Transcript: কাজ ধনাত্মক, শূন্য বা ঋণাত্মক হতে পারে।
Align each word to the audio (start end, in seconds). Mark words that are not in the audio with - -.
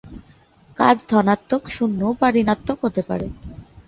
কাজ 0.77 0.97
ধনাত্মক, 1.09 1.63
শূন্য 1.75 2.01
বা 2.19 2.27
ঋণাত্মক 2.35 2.77
হতে 2.85 3.01
পারে। 3.09 3.27